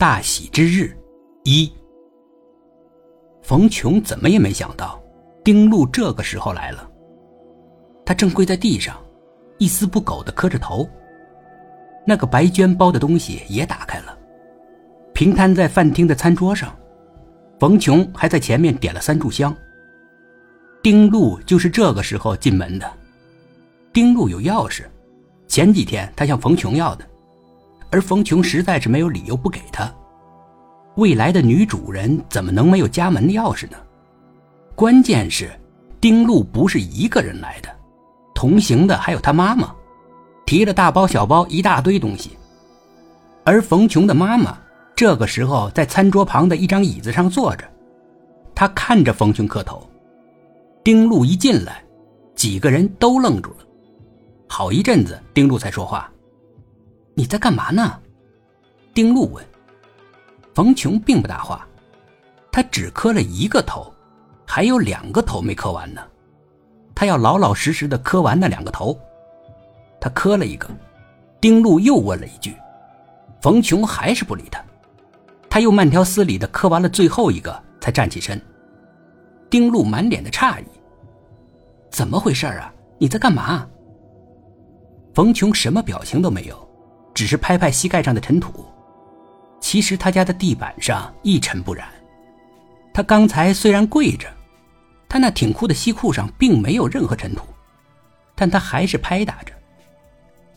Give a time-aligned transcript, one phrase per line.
[0.00, 0.96] 大喜之日
[1.44, 1.70] 一。
[3.42, 4.98] 冯琼怎么也没想到，
[5.44, 6.90] 丁路这个时候来了。
[8.06, 8.96] 他正跪在地上，
[9.58, 10.88] 一丝不苟的磕着头。
[12.06, 14.18] 那个白绢包的东西也打开了，
[15.12, 16.74] 平摊在饭厅的餐桌上。
[17.58, 19.54] 冯琼还在前面点了三炷香。
[20.82, 22.90] 丁路就是这个时候进门的。
[23.92, 24.84] 丁路有钥匙，
[25.46, 27.06] 前几天他向冯琼要的，
[27.90, 29.92] 而冯琼实在是没有理由不给他。
[30.96, 33.76] 未来的女主人怎么能没有家门的钥匙呢？
[34.74, 35.50] 关键是，
[36.00, 37.68] 丁路不是一个人来的，
[38.34, 39.74] 同行的还有他妈妈，
[40.46, 42.36] 提了大包小包一大堆东西。
[43.44, 44.58] 而冯琼的妈妈
[44.94, 47.64] 这个时候在餐桌旁的一张椅子上坐着，
[48.54, 49.88] 她看着冯琼磕头。
[50.82, 51.82] 丁路一进来，
[52.34, 53.56] 几个人都愣住了。
[54.48, 56.10] 好一阵子，丁路才说话
[57.20, 58.00] ：“你在干嘛呢？”
[58.94, 59.44] 丁路问。
[60.54, 61.68] 冯琼并不答话，
[62.50, 63.92] 他只磕了一个头，
[64.46, 66.00] 还有两个头没磕完呢。
[66.94, 68.98] 他要老老实实的磕完那两个头。
[70.00, 70.66] 他磕了一个，
[71.42, 72.56] 丁路又问了一句，
[73.42, 74.64] 冯琼还是不理他。
[75.50, 78.40] 他又慢条斯理的磕完了最后一个，才站起身。
[79.50, 80.64] 丁路满脸的诧异
[81.92, 82.72] ：“怎么回事啊？
[82.96, 83.68] 你在干嘛？”
[85.14, 86.69] 冯琼什么表情都没有，
[87.20, 88.64] 只是拍拍膝盖上的尘土。
[89.60, 91.86] 其实他家的地板上一尘不染。
[92.94, 94.26] 他刚才虽然跪着，
[95.06, 97.42] 他那挺酷的西裤上并没有任何尘土，
[98.34, 99.52] 但他还是拍打着。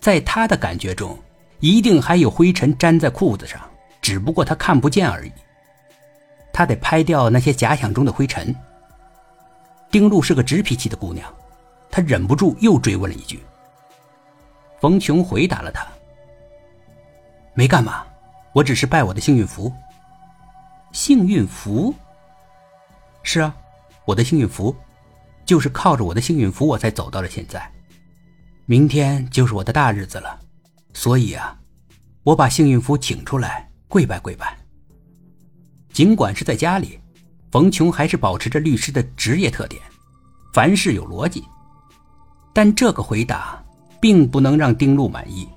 [0.00, 1.18] 在他的感觉中，
[1.60, 3.60] 一定还有灰尘粘在裤子上，
[4.00, 5.32] 只不过他看不见而已。
[6.54, 8.56] 他得拍掉那些假想中的灰尘。
[9.90, 11.30] 丁路是个直脾气的姑娘，
[11.90, 13.44] 她忍不住又追问了一句。
[14.80, 15.86] 冯琼回答了他
[17.56, 18.04] ：“没干嘛。”
[18.54, 19.72] 我只是拜我的幸运符。
[20.92, 21.92] 幸运符。
[23.22, 23.54] 是啊，
[24.06, 24.74] 我的幸运符，
[25.44, 27.70] 就是靠着我的幸运符，我才走到了现在。
[28.64, 30.38] 明天就是我的大日子了，
[30.94, 31.58] 所以啊，
[32.22, 34.56] 我把幸运符请出来跪拜跪拜。
[35.92, 36.98] 尽管是在家里，
[37.50, 39.82] 冯琼还是保持着律师的职业特点，
[40.54, 41.44] 凡事有逻辑。
[42.54, 43.62] 但这个回答
[44.00, 45.48] 并不能让丁路满意，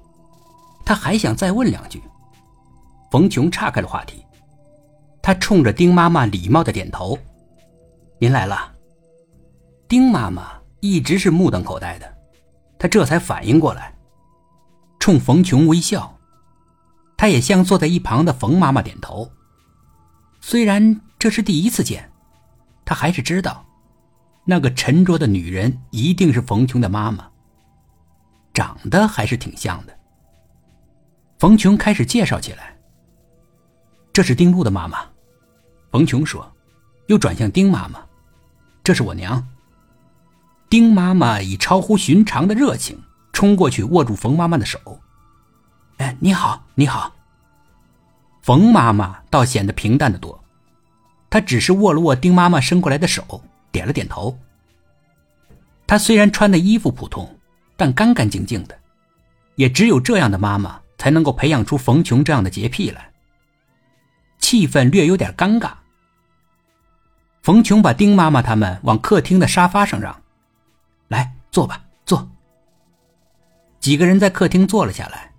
[0.90, 2.02] 他还想再问两句。
[3.12, 4.26] 冯琼岔开了话题，
[5.22, 7.16] 他冲着丁妈妈礼貌的点头
[8.18, 8.74] ：“您来了。”
[9.88, 12.12] 丁妈妈一直是目瞪口呆的，
[12.80, 13.94] 她这才反应过来，
[15.00, 16.18] 冲冯琼微笑。
[17.16, 19.32] 她也向坐在一旁的冯妈妈点头。
[20.42, 22.12] 虽然这是第一次见，
[22.84, 23.64] 她还是知道，
[24.44, 27.30] 那个沉着的女人一定是冯琼的妈妈，
[28.56, 29.99] 长得还是挺像的。
[31.40, 32.78] 冯琼开始介绍起来。
[34.12, 35.00] 这是丁路的妈妈，
[35.90, 36.46] 冯琼说，
[37.08, 38.02] 又转向丁妈妈
[38.84, 39.42] ：“这是我娘。”
[40.70, 43.02] 丁妈妈以超乎寻常的热情
[43.32, 44.78] 冲过去握住冯妈妈的手
[45.98, 47.16] ：“哎，你好，你好。”
[48.44, 50.44] 冯妈妈倒显得平淡的多，
[51.30, 54.38] 她只是握了握丁妈妈伸过来的手，点了点头。
[55.88, 57.34] 她虽然穿的衣服普通，
[57.78, 58.78] 但干干净净的，
[59.56, 63.12] 也只有这样的妈妈才能够培养出冯琼这样的洁癖来。
[64.38, 65.72] 气氛略有点尴尬。
[67.42, 70.22] 冯琼把丁妈妈他们往客厅的沙发上让，
[71.08, 72.30] 来坐吧，坐。
[73.80, 75.34] 几个人在客厅坐了下来。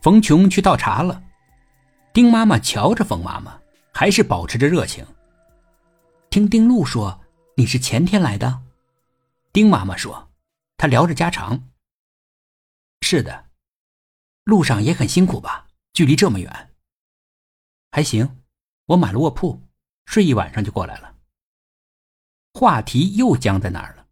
[0.00, 1.22] 冯琼去倒茶了。
[2.12, 3.60] 丁妈妈瞧着冯妈妈，
[3.92, 5.06] 还是保持着热情。
[6.30, 7.20] 听丁路说
[7.54, 8.62] 你是前天来的，
[9.52, 10.30] 丁妈妈说，
[10.78, 11.62] 她聊着家常。
[13.02, 13.44] 是的，
[14.44, 15.66] 路上也很辛苦吧？
[15.92, 16.70] 距离这么远。
[17.90, 18.38] 还行，
[18.86, 19.60] 我买了卧铺，
[20.06, 21.14] 睡一晚上就过来了。
[22.54, 24.06] 话题又僵在那儿了，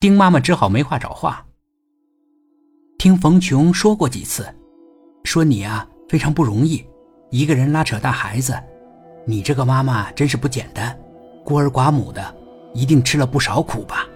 [0.00, 1.46] 丁妈妈只好没话找话。
[2.98, 4.52] 听冯琼说过几次，
[5.24, 6.84] 说你啊非常不容易，
[7.30, 8.60] 一个人拉扯大孩子，
[9.26, 10.98] 你这个妈妈真是不简单，
[11.44, 12.36] 孤儿寡母的，
[12.74, 14.06] 一定吃了不少苦吧？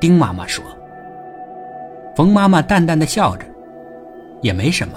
[0.00, 0.64] 丁妈妈说。
[2.16, 3.46] 冯妈妈淡淡的笑着，
[4.42, 4.94] 也没什么。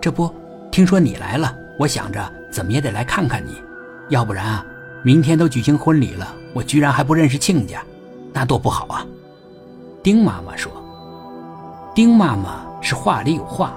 [0.00, 0.32] 这不。
[0.70, 3.62] 听说你来了，我想着怎么也得来看看你，
[4.08, 4.66] 要不然啊，
[5.04, 7.80] 明天都举行婚礼了，我居然还不认识亲家，
[8.32, 9.06] 那多不好啊！
[10.02, 10.72] 丁妈妈说
[11.94, 13.72] ：“丁妈妈是话里有话。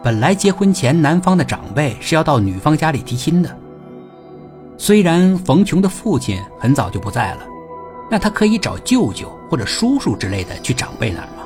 [0.00, 3.50] 本来结婚前男方的长辈是要到女方家里提亲的，
[4.78, 7.40] 虽然冯琼的父亲很早就不在了，
[8.08, 11.43] 那他可以找舅舅或者叔叔之类的去长辈那儿吗？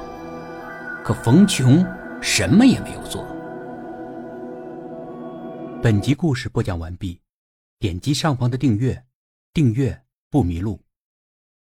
[1.08, 1.82] 可冯琼
[2.20, 3.26] 什么也没有做。
[5.82, 7.18] 本集故事播讲完毕
[7.78, 9.06] 点击上方的订阅
[9.54, 10.78] 订阅不迷路。